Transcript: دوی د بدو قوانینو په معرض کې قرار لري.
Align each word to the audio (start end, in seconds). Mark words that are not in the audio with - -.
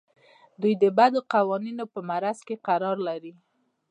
دوی 0.61 0.73
د 0.83 0.85
بدو 0.97 1.19
قوانینو 1.33 1.85
په 1.93 1.99
معرض 2.09 2.39
کې 2.47 2.55
قرار 2.67 2.97
لري. 3.07 3.33